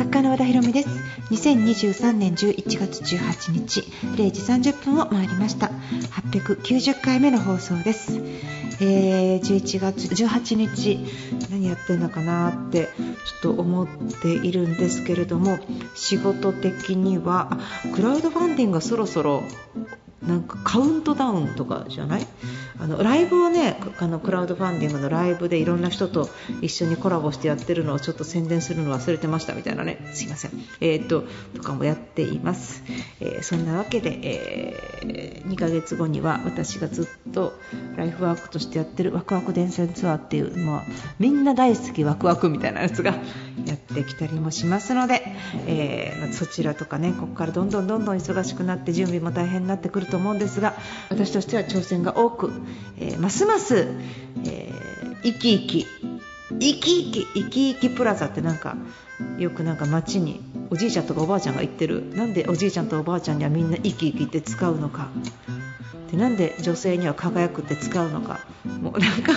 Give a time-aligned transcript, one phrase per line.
[0.00, 0.88] 作家の和田博美です。
[1.30, 3.80] 2023年11月18日
[4.16, 5.66] 0時30分を回りました。
[6.32, 8.18] 890回目の放送です。
[8.80, 10.98] えー、11月18日
[11.50, 12.86] 何やってんのかなって
[13.42, 13.88] ちょっと思っ
[14.22, 15.58] ているんですけれども
[15.94, 17.58] 仕事的には
[17.94, 19.42] クラウドファンディングがそろそろ
[20.26, 22.26] なんかカウントダウンとかじゃない？
[22.80, 26.28] あのライブをねあのクラウドファンディングのライブでいろんな人と
[26.62, 29.98] 一緒にコラボしてやってるのをちょっと宣伝するの忘れてましたみたいなね。
[30.12, 32.82] すいません、えーと、とかもやっています、
[33.20, 37.52] えー、そんなわけで、えー、2ヶ月後には私がずっと
[37.96, 40.82] ライフワークとしてやってるワクワク伝線ツアーっていう、まあ、
[41.18, 43.12] みんな大好きワクワクみたいなやつが
[43.66, 45.22] やってきたりもしますので、
[45.66, 50.74] えー、そちらとかねここからどんどんどんどん忙しくなって準備も大変になってくると思うんですが
[51.08, 52.52] 私としては挑戦が多く、
[52.98, 53.88] えー、ますます、
[54.44, 55.86] えー、生き生き
[56.58, 58.76] 生き生き生き生きプラザってなんか
[59.38, 62.10] よくなんか街におじいちゃんとかおばあちゃんが言ってる。
[62.14, 65.08] なんでおじいちゃんとおばあちゃんにはみんな生き生きって使うのか。
[66.10, 68.40] でなんで女性には輝くって使うのか。
[68.80, 69.32] もうなんか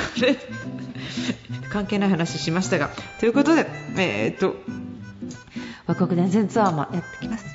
[1.71, 2.91] 関係ない話しましたが。
[3.19, 4.55] ということでえー、っと
[5.85, 7.52] 和国伝線ツアーもやってきます。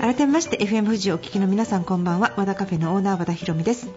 [0.00, 2.34] 改めまして FM 富士をお聞きの皆さんこんばんは。
[2.36, 3.88] 和田カフェのオーナー和田博美です、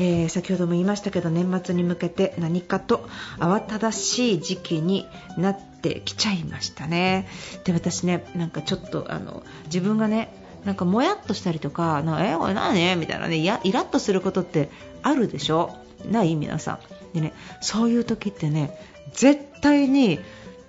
[0.00, 3.06] えー、先ほども言いましたけど年末に向けて何かと
[3.38, 7.28] 慌ただしい時期になってきちゃいましたね。
[7.64, 10.32] で私ねなんかちょっとあの自分がね
[10.64, 12.96] なんかもやっとしたりとか、なえ、これ何？
[12.96, 14.70] みたいなね、イラッとすることって
[15.02, 15.76] あるでしょ？
[16.10, 16.34] ない？
[16.34, 16.80] 皆さ
[17.12, 17.14] ん。
[17.14, 18.76] でね、そういう時ってね、
[19.12, 20.18] 絶対に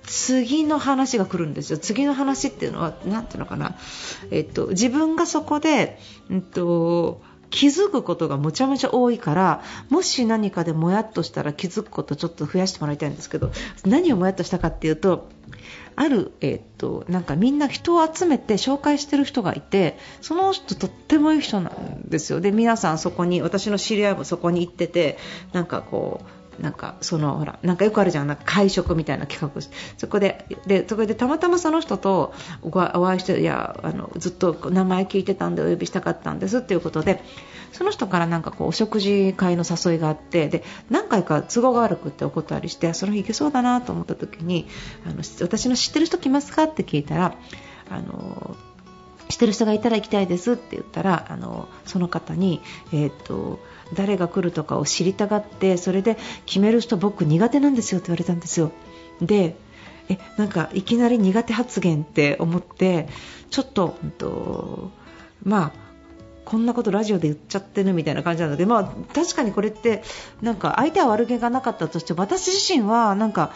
[0.09, 1.77] 次の話が来るんですよ。
[1.77, 3.75] 次の話っていうのは、なんていうのかな。
[4.31, 5.99] えっと、自分がそこで、
[6.31, 7.21] うんと、
[7.51, 13.51] 気づくことがむちゃむちゃ多いからもし何かでもやっとしたら気づくことちょっと増やしてもらいたいんですけど
[13.85, 15.29] 何をもやっとしたかっていうと
[15.95, 25.17] ある、えー、っとなんかみんな人を集めて紹介してる人がいてその人とってもいい人なんですよで皆さんそこに私の知り合いもそこに行ってて
[25.51, 29.61] なんかこうなんかそのほらなんかよくあるじゃんなんか会食みたいな企画。
[29.97, 32.33] そこででそこでたまたまその人と
[32.63, 37.23] お会いしていやあのずっと名前聞いてたんでお呼びしたかったんですっていうことで
[37.71, 44.67] その人からなんかこうお食事会の誘いがあってで何回か都合が悪くってお断りしてその日行けそうだなと思った時に
[45.05, 47.35] あの私の知ってる人来ますかって聞いたら
[47.89, 48.55] あの
[49.29, 53.59] 知ってる人がいたら行きたいですって言ったらあのその方に、えーと
[53.93, 58.71] 誰が来るとかを知りたがってそれで決める人僕苦手なんですよって言われたんですよ。
[59.21, 59.55] で
[60.09, 63.07] えなんかいきなり苦手発言って思って
[63.49, 64.91] ちょっと、うんと
[65.43, 65.88] まあ
[66.49, 70.01] こんなことラジオで言っちゃってるみたいな感じなので、まあ、確かにこれって
[70.41, 73.51] なんか相手は悪気がなかったとして私自身はなんか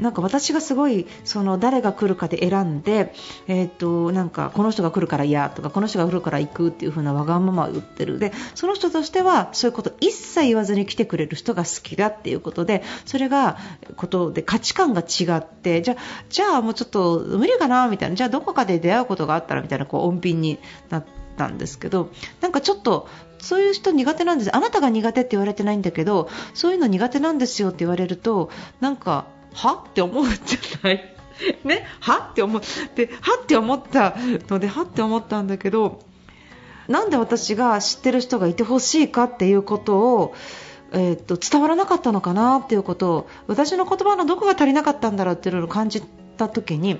[0.00, 3.12] なんか私がすごいその誰が来るかで選んで、
[3.48, 8.18] えー、となんかこの人が来るから嫌とかこの人が来るから行くっていう風なわがままを言ってる。
[8.18, 13.58] でその人としてはそういうこと一切言わずに来てくれる人が好きだっていうことでそれが
[13.96, 15.96] ことで価値観が違ってじゃ
[16.30, 20.58] じゃあもうちょっと無理かなみたいなじゃあどこかで出会うことがあったらみたいなこう穏便に
[20.88, 22.10] なってったんですけど
[22.40, 24.54] なんかちょっとそういう人苦手なんです。
[24.54, 28.50] あなたが苦手って言われてないんだけどそういうの苦手なんですよって言われると
[28.80, 29.84] なんかは？
[29.88, 31.14] って思うじゃない？
[31.64, 32.28] ね、は？
[32.32, 33.38] って思っては？
[33.40, 34.16] って思った
[34.48, 34.82] のでは？
[34.82, 36.00] って思ったんだけど
[36.88, 40.34] なんで私が知ってる人がいてほしいかっていうことを
[40.90, 46.98] えー、と伝わらなかったのかなっていうことを私の言葉のどこが足りなかったんだろうっていうのを感じた時に、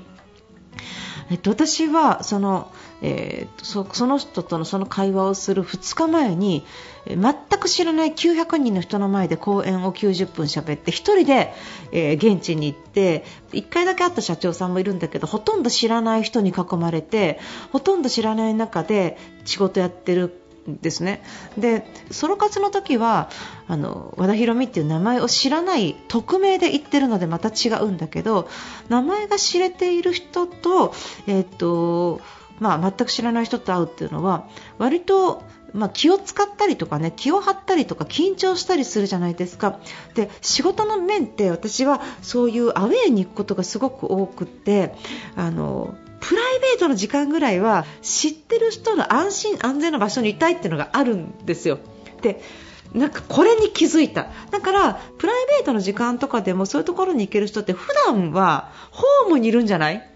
[1.31, 6.65] えっと、私はそのえー、そその人とのその会話をする2日前に
[7.07, 11.55] 全く知らない900人の人の前で講演を90分喋って1人で、
[11.93, 17.39] えー、現地に行って1回だけ会った社長さんもいるんだけどほとんど知らない人に囲まれて
[17.73, 20.35] ほとんど知らない中で仕事やってる
[20.81, 21.23] ですね。
[21.57, 23.31] でソロ活の時は
[23.67, 28.49] あの和田博美っていう名前を知らない匿名で言ってるのでまた違うんだけど
[28.89, 30.95] 名前が知れている人と,、
[31.27, 32.21] えーと
[32.61, 34.49] まあ、全く知らない人と会うっていうのは
[34.79, 35.43] 割と
[35.75, 39.81] まあ、気を使ったりとかね気を張ったりとか緊張したりするじゃないですか。
[40.15, 44.95] で仕事の面って私はそういうアウェーに行くことがすごく多くって
[45.37, 51.79] あのプライベートの時間ぐらいは知ってる人の安心安全な場所にいたいっていうのがあるんですよ。
[52.23, 52.41] で
[52.95, 60.11] なんかこれに気づいただからプライベートの時間とかでもそういうところに行ける人って普段はホームにいるんじゃない？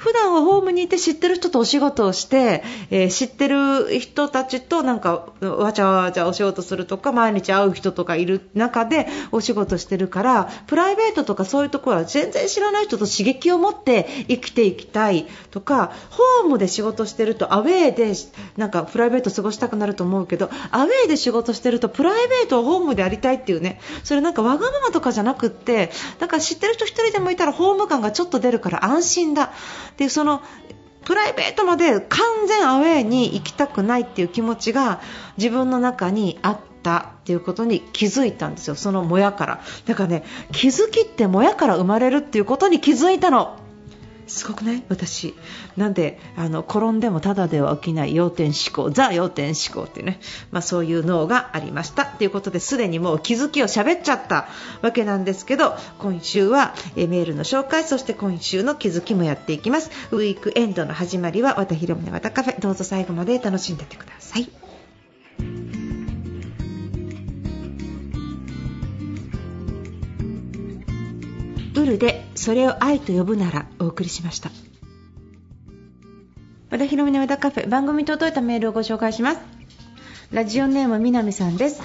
[0.00, 18.14] 普段はホームにいて知ってる人とお仕事をして、えー、知ってる人たちとなんかわちゃわちゃお仕事するとか毎日会う人とかいる中でお仕事してるからプライベートとかそういうところは全然知らない人と刺激を持って生きていきたいとかホームで仕事してるとアウェーで
[18.56, 23.80] なんかプライベート過ごしたくなると思うけどアウェーで仕事してるとプライベートをホームでやりたいっていうね。
[24.02, 29.52] それなんかわがままとかじゃなくってだから知ってる人1人でもいたらホーム感がちょっと出るから安心だ。
[30.00, 30.42] でその
[31.04, 35.02] プライベートまで完全アウェーに行きたくないっていう気持ちが
[35.36, 39.60] 自分の中にあったっていうことに気づいたんですよ、そのもやから。
[39.84, 43.58] だからね、気づきってもやから生まれるっていうことに気づいたの。
[44.30, 44.82] すごくない？
[44.88, 45.34] 私。
[45.76, 52.06] なんであの転んでもただでは起きない要点思考ザ要点思考っていうね、まあ、そういう脳がありました。
[52.06, 54.48] ということですでにもう気づきを喋っちゃった
[54.82, 59.90] わけなんですけど今週はえメールの紹介そして今週の気づきもやっていきます。
[60.10, 62.60] ウィークエンドの始まりは和田広宗和田カフェ。
[62.60, 64.69] どうぞ最後まで楽しんでってください。
[71.80, 74.50] ブルでそれを愛と呼ぶならお送りしました。
[76.70, 79.40] 和田博美の和田カフェ番組届いたメールをご紹介します。
[80.30, 81.82] ラジオネームみなみさんです。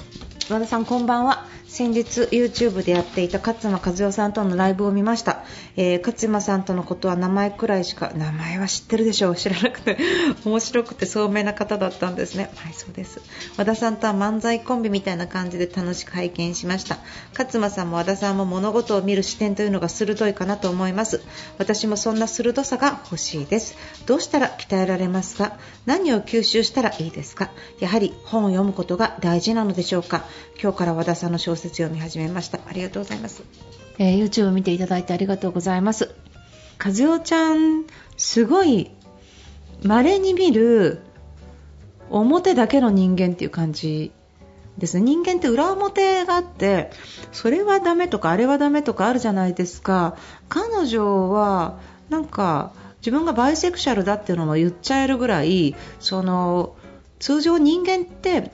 [0.50, 1.46] 和田さんこんばんは。
[1.76, 5.44] 先日 YouTube でやっていた勝間和代さんとのライブを見ました、
[5.76, 9.36] えー、勝間さんとのことは名前くらいしか名前は知ってるでしょう。
[9.36, 9.98] 知らなくて
[10.46, 12.50] 面白くて聡明な方だったんですね。
[12.56, 13.20] はいそうです。
[13.58, 16.96] 和田さんとは漫才コンビみたいな感じで楽しく拝見しました。
[17.38, 21.20] 勝間さんも和田さんも物事を見る視点というのが鋭いかなと思います。
[21.58, 23.74] 私もそんな鋭さが欲しいです。
[24.06, 25.58] どうしたら鍛えられますか？
[25.84, 27.50] 何を吸収したらいいですか？
[27.80, 30.24] やはり本を読むことが大事なのでしょうか？
[30.58, 32.60] 今日から和田さんの小説説読み始めました。
[32.66, 33.42] ありがとうございます、
[33.98, 36.14] えー、YouTube を見ていただいてありがとうございます。
[36.82, 37.84] 和代ちゃん
[38.16, 38.90] すごい
[39.82, 41.00] 稀に見る
[42.10, 44.12] 表だけの人間っていう感じ
[44.78, 45.02] ですね。
[45.02, 46.90] 人間って裏表があって
[47.32, 50.16] それはダメとかあれはダメとかあるじゃないですか。
[50.48, 51.80] 彼女は
[52.10, 56.76] なんか自分がバイセクシャルだっていうのも言っちゃえるぐらいその
[57.18, 58.50] 通常人間って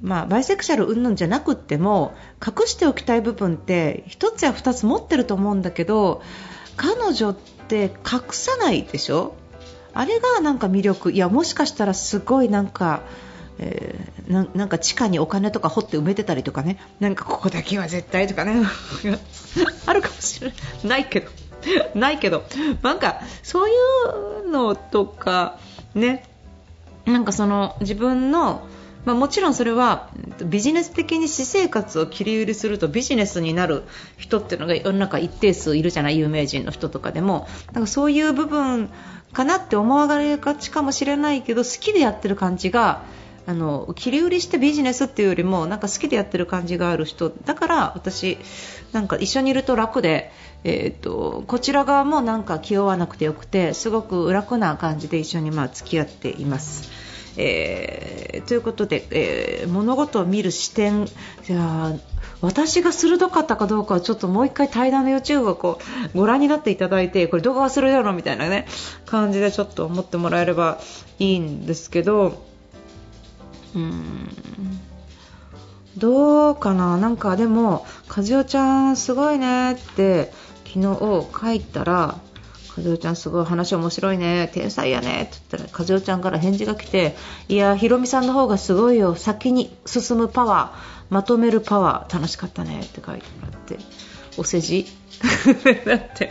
[0.00, 2.14] まあ、バイセクシャル云々じゃなくっても
[2.46, 6.22] 隠しておきたい部分って1つや2つ持ってると思うんだけど
[6.76, 9.34] 彼女って隠さないでしょ？
[9.94, 11.10] あれがなんか魅力。
[11.10, 13.00] いやもしかしたらすごいなんか、
[13.58, 16.78] えー、なんか地下にお金とか掘って埋めてたりとかね。
[17.00, 18.62] なんかここだけは絶対とかね。
[19.86, 20.52] あるかもしれ
[20.84, 21.30] ないけど。
[21.96, 22.44] ないけど。
[22.82, 23.72] なんかそうい
[24.44, 25.58] うのとか
[25.96, 26.24] ね。
[27.04, 28.62] なんかその自分の
[29.08, 30.10] まあ、もちろんそれは
[30.44, 33.84] ビジネス的に私生活を切り売りするとビジネスになる
[34.18, 38.90] 人っていうのが世の中一定数いるじゃない有名人の人とかでもなんかそういう部分
[39.32, 43.02] かなって思われがちかもしれないけど好きでやってる感じが
[43.46, 48.36] あの切り売りしてビジネスっていうよりもなんか好きでやってる感じがある人だから私
[48.92, 50.30] なんか一緒にいると楽で、
[50.64, 57.07] えーと、こちら側もなんか気負わなくてよくてすごく楽な感じで一緒にまあ付き合っています。
[57.40, 61.06] えー、ということで、えー、物事を見る視点
[61.44, 61.92] じゃあ
[62.40, 65.78] 私が鋭かったかどうかはちょっともう1回対談の YouTube をこ
[66.14, 68.66] うご覧になっていただいてこれ動画がするだろみたいなね
[69.06, 70.80] 感じでちょっと思ってもらえれば
[71.20, 72.44] いいんですけど
[73.74, 74.30] うん
[75.96, 76.96] どうかな？
[76.96, 80.32] なんかでも和代ちゃんすごいねって
[80.64, 82.18] 昨日書いたら
[82.78, 87.16] 和代ちゃんすごい話面白いね天才やねって言ったら和代ちゃんから返事が来て
[87.48, 89.14] いやひろみさんの方がすごいよ。
[89.14, 93.78] 先に進むパワーまとめるパワー楽しかったねって書いてもらって
[94.36, 94.86] お世辞？
[95.84, 96.30] だ って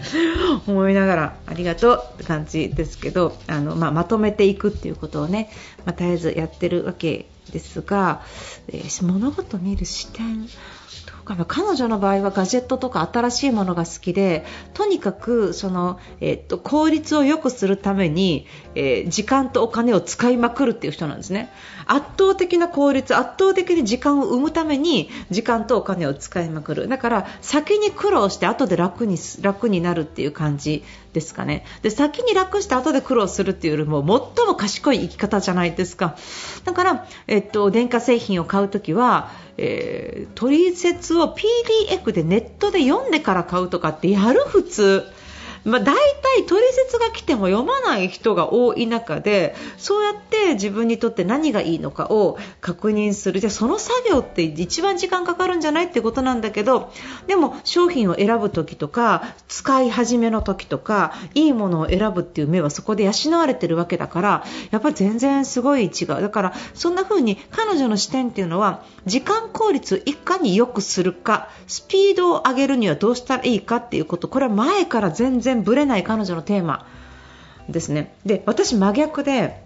[0.66, 5.52] 思いながらありがとうって感じですけどあの、まあ、まとめていくっていうことをね、
[5.86, 8.22] まあ、絶えずやってるわけですが、
[8.70, 10.48] えー、物事見る視点。
[11.36, 21.52] 彼女の場合はガジェットとか新しいものが好きでとにかくその、えっと、効率を良くするために、えー、時間とお金を使いまくるっていう人なんですね。
[21.86, 26.88] 圧倒的な効率圧倒的に時間を生むために時間とお金を使いまくる。
[26.88, 30.84] だから先に苦労して後で楽に楽になるっていう感じ
[31.18, 31.66] ですかね。
[31.82, 34.02] で先に楽して後で苦労するっていうよりも
[34.36, 36.16] 最も賢い生き方じゃないですか。
[36.64, 45.04] だから、えっと、電化製品を買うときはえー、取説を PDF でネットで読んでから買うとかってやる普通。
[45.68, 53.40] まあ、大体取説が来ても読まない人が多い中でそうやって自分にとって何がいいのかを確認する。
[53.40, 56.92] じゃその作業って一番時間かかるんじゃないってことなんだけど
[57.28, 66.08] でも商品を選ぶ時とか使い始めの時とかいいものを選ぶっていう目はそこで養われてるわけだからやっぱり全然すごい違う。
[66.08, 74.28] だからそんな風に彼女の視点っていうのは時間効率をいかに良くするかスピードを上げるにはどうしたらいいかっていうこと。
[74.28, 76.88] これは前から全然ぶれない彼女のテーマ
[77.70, 79.62] ですねで私真逆で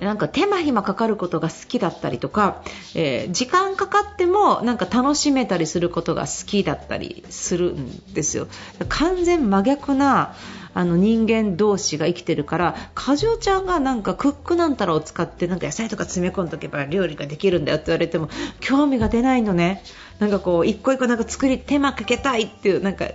[0.00, 2.62] なんか手間暇かかることが好きだったりとか、
[2.94, 8.46] えー、時間かかってもなんか楽しめたりすることが好きだったりするんですよ。
[8.88, 10.34] 完全真逆な
[10.74, 18.28] あの人間同士が生きてるからかじょちゃんがなんかクックなんたらを使ってなんか野菜とか詰め込んでおけば料理ができるんだよって言われても
[18.60, 19.82] 興味が出ないのね。
[20.18, 23.06] なんかこう一個一個なんか作り手間かけたいっていうなんか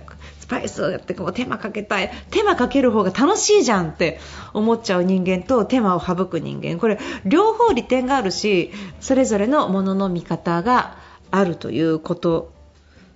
[0.42, 2.10] スパイスをやってこう手間かけたい。
[2.30, 4.18] 手間かける方が楽しいじゃんって
[4.52, 6.80] 思っちゃう人間と手間を省く人間。
[6.80, 10.96] これ両方利点があるしそれぞれのものの見方が
[11.30, 12.52] あるということ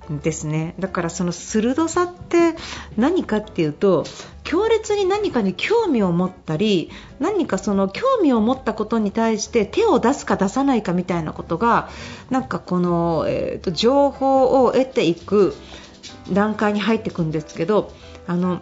[0.09, 0.77] ですね。
[0.79, 2.55] だからその鋭さって
[2.97, 4.05] 何かっていうと
[4.45, 11.89] 強烈に何かに興味を持ったり何かその興味を持ったことに対して手を出すか出さないかみたいなことが
[12.31, 15.57] なんかこの、えーと、情報を得ていく
[16.33, 17.93] 段階に入っていくんですけど
[18.27, 18.61] あの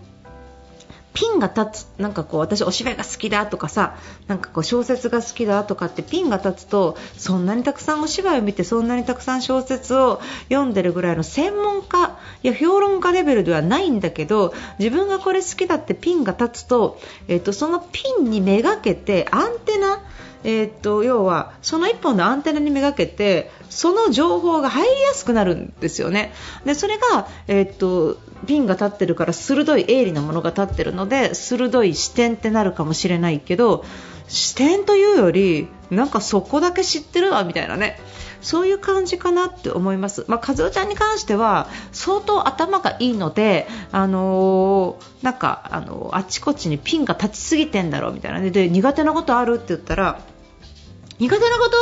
[1.15, 3.97] ピンが立つなんかこう私お芝居が好きだとかさ
[4.27, 16.99] なんかこう小説が好きだとかってピンが立つとそんなにたくさんお芝居を見てそんなにたくさん小説を読んでるぐらいの専門家や評論家レベルではないんだけど自分がこれ好きだってピンが立つと,、
[17.29, 20.03] えーと、そのピンにめがけてアンテナ
[20.45, 26.33] えーと、要はその1本のアンテナにめがけてその情報が入りやすくなるんですよね。
[26.65, 33.85] でそれが、えーとピンが立ってるから鋭い鋭利なものが立ってるので鋭い視点ってなるかもしれないけど
[34.29, 37.99] 視点というよりなんかそこだけ知ってるわみたいなね
[38.41, 40.27] そういう感じかなって思います。
[40.29, 50.21] まあ、和夫ちゃんに関しては相当頭がいいので、あのー、なんか、あのー、あちこちにピンが立ちすぎてんだろうみたいなねで苦手なことあるって言ったら
[51.19, 51.77] 苦手なこと？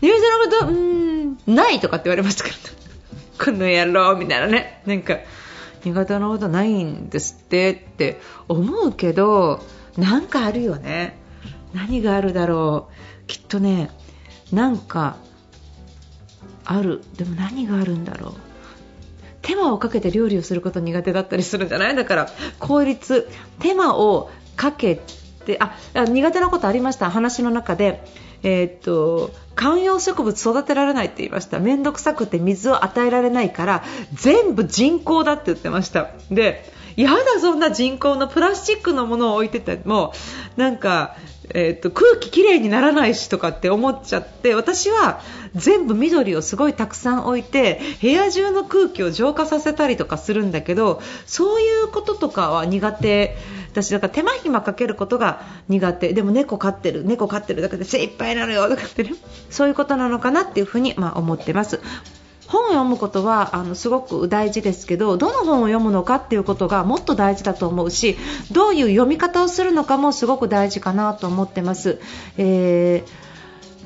[0.00, 0.66] 苦手なこと？
[0.68, 1.54] うーん。
[1.54, 2.54] ないとかって言われますから。
[3.44, 4.82] この野郎みたいなね。
[4.86, 5.18] なんか
[5.84, 9.60] 苦手なことないんですってって思うけど
[9.96, 11.18] なんかあるよね。
[11.74, 12.88] 何があるだろ
[13.24, 13.26] う。
[13.26, 13.90] きっとね
[14.52, 15.16] なんか
[16.64, 17.02] ある。
[17.16, 18.34] でも何があるんだろう。
[19.42, 21.96] 手間をかけて料理をすること苦手だったりするんじゃない？
[21.96, 22.28] だから
[22.60, 25.00] 効率手間をかけ
[25.44, 27.10] てあ苦手なことありました。
[27.10, 28.04] 話の中で
[28.42, 31.58] えー、っと観葉植物育てられないって言いました。
[31.58, 33.84] 面倒くさくて水を与えられないから
[34.14, 36.10] 全部人工だって言ってました。
[36.30, 40.12] でやだそんな人工のプラスチックのものを置いてても
[40.56, 41.16] なんか
[41.54, 45.20] えーと、空気きれいにならないしとかって思っちゃって私は
[45.54, 53.36] 全部緑をすごいたくさん置いて部屋中の空気を浄化させたりとかするんだけどそういうこととかは苦手。
[53.72, 56.12] 私だから手間暇かけることが苦手。
[56.12, 57.04] でも猫飼ってる。
[57.04, 59.14] 猫飼ってるだけで精一杯なのよとかって、ね、
[59.48, 61.80] そういうことなのかなっていうふうにまあ思ってます。
[62.52, 68.18] 本を読むことはあのすごく大事ですけどどの本を読むのかっていうことがもっと大事だと思うし
[68.52, 71.98] どういう読み方をするのかもすごく大事かなと思ってます。
[72.36, 73.32] えー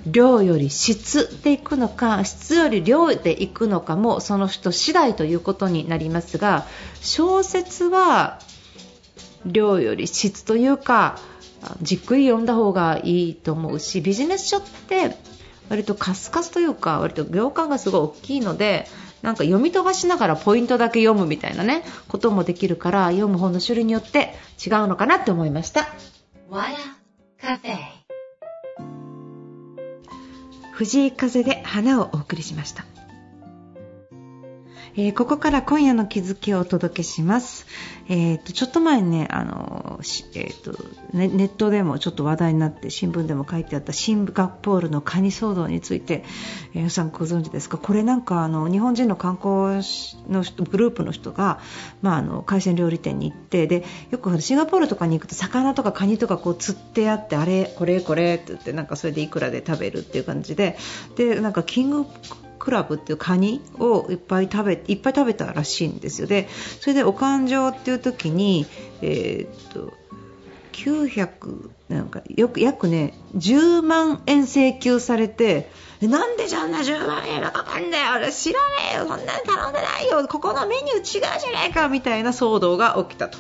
[0.09, 6.65] 量より質でいくのか質より量でいくのかもその人次第ということになりますが
[7.01, 8.39] 小説は
[9.45, 11.19] 量より質というか
[11.83, 15.17] じっくり読んだ方がいいと思うしビジネス書って
[15.69, 18.87] 割とカスカスというか割と行間がすごい大きいので
[19.23, 25.89] なんか読み飛ばしながらポイントだけ読むみたいなねこともできるから読む本の種類によって違うのかなって思いました。
[30.77, 32.85] 藤井風で花をお送りしました
[34.99, 37.67] えー、ここから今夜の気づきをお届けします。
[38.09, 40.01] えーと、ちょっと前ね、あの
[40.35, 40.73] えーと
[41.13, 46.25] ね、ネットでもちょっと話題になって新聞でも書いてあったシンガポールのカニ騒動について、
[46.75, 47.77] えー、さんご存知ですか？
[47.77, 49.85] これなんかあの日本人の観光
[50.31, 51.61] のグループの人が、
[52.01, 60.79] まあ、あの海鮮料理店に行ってでよくシンガポールとかに行くと魚とかカニとかこう釣ってあってあれこれこれって言ってなんかそれでいくらで食べるっていう感じで
[61.17, 62.07] でなんかキング
[62.67, 66.27] クラブっていうカニをいっぱい食べいっぱい食べたらしいんですよ。
[66.27, 66.49] で
[66.81, 68.67] それでお勘定っていう時に、
[69.03, 69.93] えー、っと
[70.73, 75.71] 900なんかよく約ね10万円請求されて
[76.01, 78.15] なんでそんな10万円がかかるんだよ。
[78.17, 79.07] 俺知らねえよ。
[79.07, 80.27] そんなん頼んでないよ。
[80.27, 81.05] ここのメニュー違う
[81.41, 81.89] じゃないか。
[81.89, 83.39] みたいな騒動が起きたと。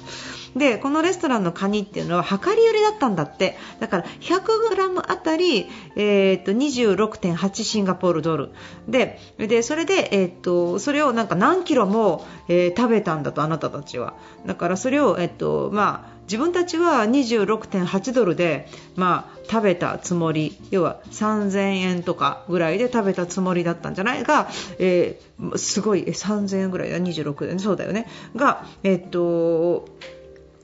[0.56, 3.56] でこのレストランのカニっていうのは量り売りだったんだって。
[3.78, 8.50] だから 100g あたり、えー、と26.8シンガポールドル。
[8.88, 14.14] ででそれで、えー、とそれをなんか何キロも、えー、食べたんだとあなたたちは。
[14.46, 20.58] だからそれを、えーとまあ自分たちは26.8ドルで、まあ、食べたつもり。
[20.72, 24.24] 要は3000円とかぐらいで食べたつもりだったんじゃない？
[24.24, 24.48] が、
[24.80, 26.98] えー、すごい3000円ぐらいだ。
[26.98, 28.08] 26円そうだよね。
[28.34, 29.84] が、えっと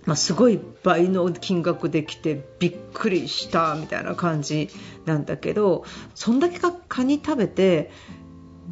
[0.05, 4.69] まあ、すごい倍の金額できてびっくりしたみたいな感じ
[5.05, 7.91] なんだけどそんだけかカニ食べて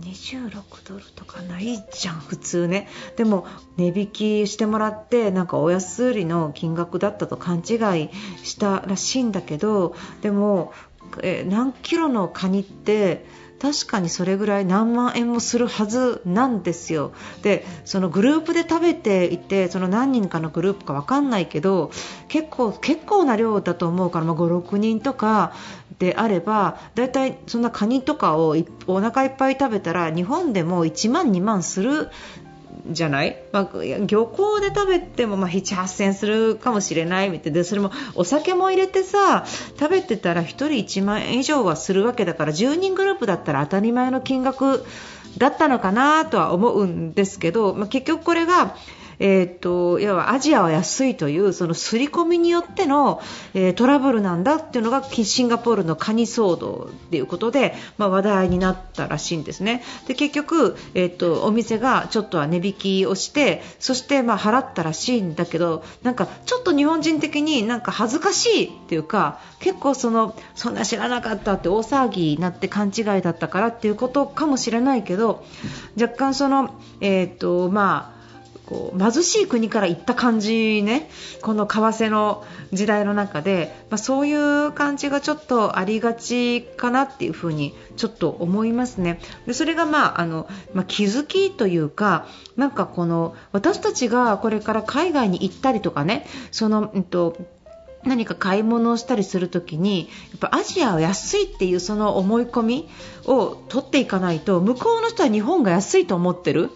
[0.01, 2.89] 26ドルとかないじゃん普通ね。
[3.17, 3.47] でも
[3.77, 7.65] 値引きしてもらってなんかお安売りの金額だったと勘違い
[8.45, 10.73] したらしいんだけどでも
[11.23, 13.27] え何キロのカニって
[13.61, 17.13] 確かにそれぐらい何万円もするはずなんですよ。
[17.43, 21.91] でそのグループで食べていてその何人かのグループか分かんないけど
[22.29, 25.53] 結構結構な量だと思うから、まあ、56人とか
[25.99, 32.09] であればだいたいそんなカニとかをお腹いっぱい食べたら日本でも1万2万する
[32.87, 33.71] じゃない、まあ、
[34.07, 39.45] 漁港で食べてもまあ7、8000円するかもしれないみたいでそれもお酒も入れてさ
[39.79, 44.85] 食べてたら1人1万円以上はするわけだから10人グループだったら当たり前の金額
[45.39, 48.77] だったのかなとは思うんですけど、まあ、結局これが
[49.21, 53.21] えーと、要はアジアは安いというその刷り込みによっての、
[53.53, 59.83] えー、トラブルなんだっていうのがシンガポールのカニ騒動ということで、まあ、話題になったらしいんですね。
[60.09, 75.45] で結局、えーと、お店がちょっとは値引きをしてそしてまあ払ったらしいんだけどなんかちょっと日本人的になんか恥ずかしいっていうか結構そのそんな知らなかったって大騒ぎになって勘違いだったからっていうことかもしれないけど
[76.01, 78.20] 若干その、えーとまあ
[78.71, 81.11] こう貧しい国から行った感じね
[81.43, 89.19] この為替の時代の中で、まあ、そういう感じがちょっとありがちかなっていうふうにちょっと思いますね。
[89.47, 97.37] でそれが、まああのまあ、気づきというかなんかこの私たちがこれから海外に行ったりとかねその、うんと
[98.05, 102.89] 何か買い物をしたりするときにやっぱアジアは安いっていうその思い込み
[103.27, 106.71] を取っていかないと向こうの人は日本が安いと思ってる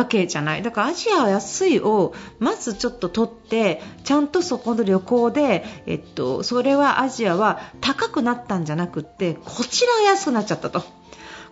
[0.00, 10.84] わけじゃないだからアジアは安いをまずちょっと取ってちゃんとそこの旅行で、えっと、それはアジアは高くなったんじゃなくってこちらが安くなっちゃったと。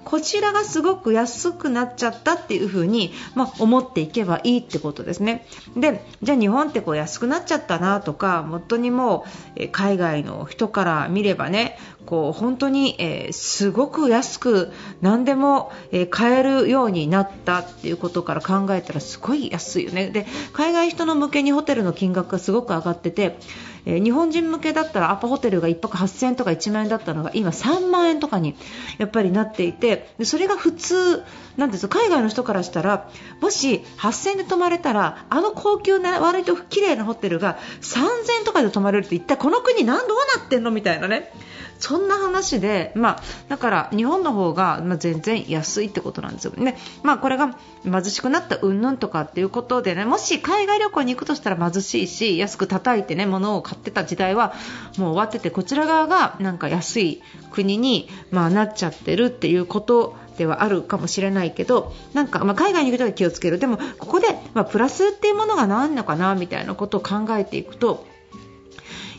[0.04, 5.46] こちらがすごく安くなっちゃったっていう風に、まあ、思っていけばいいってことですね。
[5.76, 9.24] でじゃあ日本ってこう安くなっちゃったなとか本当にも
[9.56, 12.96] う、海外の人から見ればねこう本当に、
[13.32, 15.72] すごく安く何でも、
[16.10, 20.08] 買えるようになったっていうことから考えたらすごい安いよね。
[20.08, 23.38] で海外人の向けにホテルの金額がすごく上がってて
[23.86, 28.54] えー、日本人向けだったらアパホテルが1泊8000円とか1万円だったのが今3万円とかに
[28.98, 31.24] やっぱりなっていてでそれが普通
[31.56, 33.10] なんです海外の人からしたら
[33.40, 40.70] もし8000円で泊まれたらあの高級な割と綺麗なホテルが3000円とかで泊まれるって一体この国何どうなってんの？
[40.70, 41.32] みたいなね。
[41.78, 46.76] そんな話で、まあ、だから日本の方が、全然安いってことなんですよね。
[47.02, 54.52] まあ、これが貧しくなった云々とかっていうことでねもし海外旅行に行くとしたら貧しいし安く叩いてね物を買ってた時代は
[54.96, 68.06] もう終わっててこちら側がなんか安い国に、まあ、なっちゃってるっていうことではあるかもしれないけどなんか、まあ、海外に行くとは気をつけるでもここで、まあ、プラスっていうものが何のかなみたいなことを考えていくと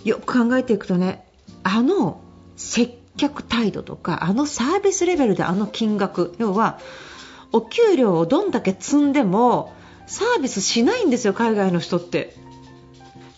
[0.03, 1.25] よく考えていくとね
[1.63, 2.21] あの
[2.59, 6.79] 接客態度とかあのサービスレベルであの金額要は
[7.51, 9.73] お給料をどんだけ積んでも
[10.05, 12.35] サービスしないんですよ、海外の人って。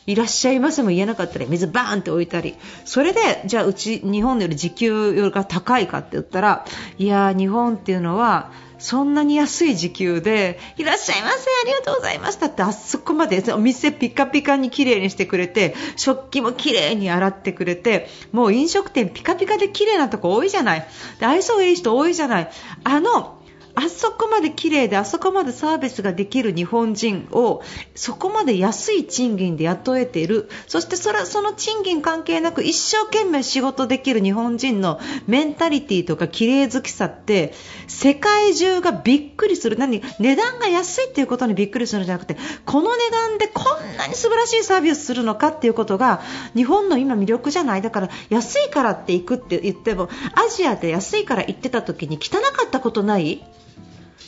[0.07, 2.55] いらっしゃいませも言えなかったり水バーンって置いたり。
[2.85, 6.65] それでじゃあうち日本より時給よりが高いかって言ったら
[6.97, 20.87] いや日本っていうのはそんなに安い時給でいらっしゃいませありがとうございましたってあそこまでお店ピカピカに綺麗にしてくれて食器も綺麗に洗ってくれてもう飲食店ピカピカで綺麗なとこ多いじゃない。
[21.19, 22.51] で愛想いい人多いじゃない。
[22.83, 23.40] あの
[23.75, 27.63] あそこまで綺麗であそこまでサービスができる日本人を
[27.95, 30.49] そこまで安い賃金で雇えている。
[30.67, 37.53] そしてそれその賃金関係なく一生懸命仕事できる日本人のメンタリティとか綺麗好きさって
[37.87, 39.77] 世界中がびっくりする。
[39.77, 40.01] 何？
[40.19, 46.21] 値段が安いっていうことにびっくりするんじゃなくてこの値段でこんなに素晴らしいサービスするのかっていうことが
[46.55, 47.81] 日本の今魅力じゃない。
[47.81, 53.43] だから安いからって行くって言ってもアジアで安いから行ってた時に汚かったことない？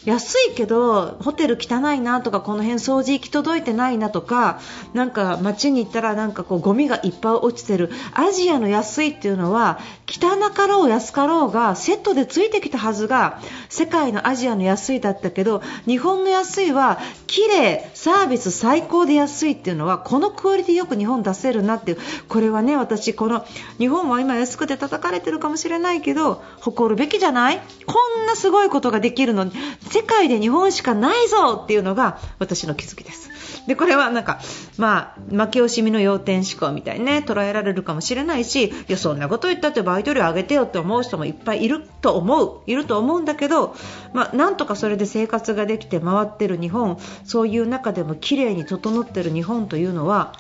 [0.06, 4.60] 安いけどホテル汚いなとかこの辺掃除行き届いてないなとか
[4.94, 7.90] なんか街に行ったらなんかこうゴミがいっぱい落ちてる。
[8.14, 13.40] アジアの安いっていうのは汚かろう安かろうがセットでついてきたはずが
[13.70, 21.98] 世界のアジアの安いだったけど日本の安いは綺麗サービス最高で安いっていうのはこのクオリティよく日本出せるなっていう。
[22.28, 23.46] これはね私この
[23.78, 27.62] 日本は今安くて叩かれてるかもしれないけど誇るべきじゃない？
[27.86, 29.54] こんなすごいことができるのに。
[29.94, 33.30] 世界で日本しかないぞっていうのが私の気づきです。
[33.68, 34.40] でこれはなんか、
[34.78, 43.76] まあ、負け惜しみの要点思考みたいにね捉えられるかもしれないしいやそんなこと言ったってバイト料上げてよって思う人もいっぱいいると思ういると思うんだけど、
[44.14, 50.34] まあ、なんとかそれで生活ができて回ってる日本そういう中でも綺麗に整ってる日本というのは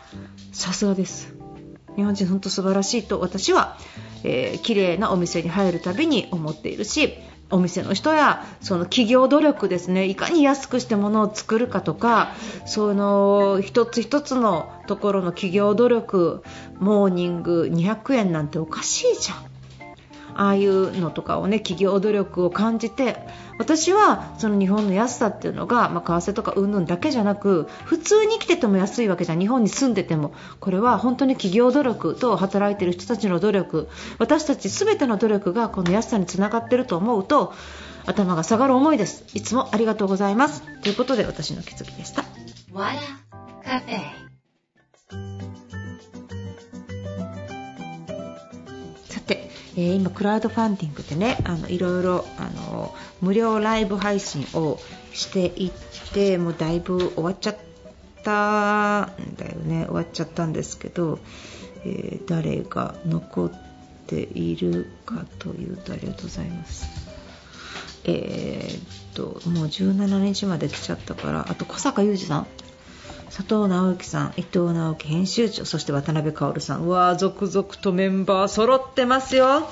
[0.51, 1.33] さすがです。
[1.95, 3.77] 日本人本当素晴らしいと私は、
[4.23, 7.13] えー、綺麗なお店に入るたびに思っているし
[7.53, 12.33] お店の人やその企業努力ですねいかに安くしてものを作るかとか
[12.65, 16.43] その一つ一つのところの企業努力
[16.79, 19.52] モーニング200円なんておかしいじゃん。
[20.35, 23.17] ああいうのとかをね企業努力を感じて
[23.59, 29.39] 私はその日本の安さっていうのが、まあ、為替とかうんぬんだけじゃなく普通に生きてても安いわけじゃん。
[29.39, 30.33] 日本に住んでても。
[30.59, 33.89] これは本当に企業努力と働いている人たちの努力。
[34.17, 37.53] 私たち全ての努力がこの安さにつながっていると思うと
[38.05, 39.23] 頭が下がる思いです。
[39.33, 40.63] いつもありがとうございます。
[40.81, 42.23] ということで私の気づきでした。
[43.63, 45.52] カフェ。
[49.13, 54.79] さてえー、今、クラウドファンディングでねあのいろいろあの無料ライブ配信を
[55.11, 55.71] していっ
[56.13, 57.57] てもうだいぶ終わっちゃっ
[58.23, 61.19] たんだよね終わっちゃったんですけど、
[61.85, 63.51] えー、誰が残っ
[64.05, 66.87] ているかというとありがとうございます。
[68.05, 72.47] えー、っともう17日まで来ちゃったからあと小坂雄二さん
[73.35, 79.67] 佐藤直樹さん、伊藤直樹編集長、そして渡辺薫さん、うわー、続々とメンバー揃ってますよ。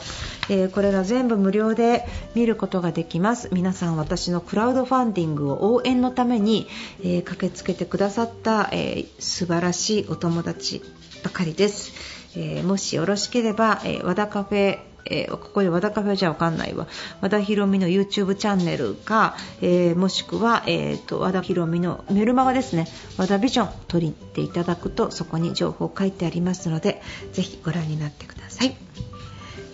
[0.50, 3.50] えー、これが全部無料で見ることができます。
[3.52, 6.68] 皆さん私のクラウドファンディングを応援のために、
[7.04, 10.82] えー、駆けつけてくださった、えー、素晴らしいお友達
[11.24, 11.92] ばかりです、
[12.36, 16.88] えもしよろしければ、え和田カフェえー、ここで和田カフェじゃわかんないわ
[17.22, 22.88] 和田ヒロミの YouTube チャンネルか、えー、もしくは、えーと、和田ヒロミのメルマガですね
[23.18, 27.02] 和田ビジョン取りっていただくとそこに情報書いてありますので
[27.34, 28.76] ぜひご覧になってください。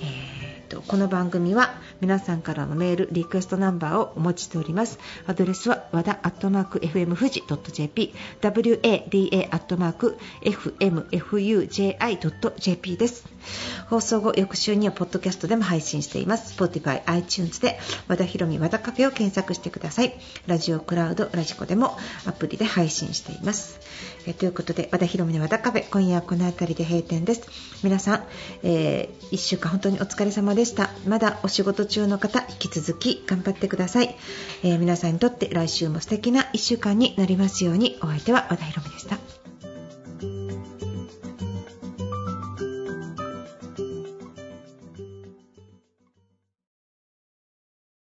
[0.02, 0.38] えー
[0.68, 5.00] とこの番組は皆さんからのメールリクエストナンバーをお持ちしております。
[5.26, 11.78] アドレスは和田アットマーク FM 富士 .jp wada アットマーク FMFUJI.jp
[12.98, 13.26] です。
[13.90, 16.54] 放送後翌週にはポッドキャストでも配信しています。
[16.62, 20.14] Spotify、iTunes で和田ひろみ和田カフェを検索してください。
[20.46, 23.80] ラジオクラウドラジコでもアプリで配信しています。
[24.26, 27.44] えということで和田ひろみの和田カフェ今夜はこの辺りで閉店です。
[27.84, 28.24] 皆さん、
[28.64, 30.92] えー、1週間本当にお疲れ様でした。
[31.08, 34.16] まだお仕事中の方引き続き頑張ってください、
[34.64, 37.98] えー、皆さんにとって来週も素敵な1週間になりますように。
[38.02, 39.37] お相手は和田ひろみでした。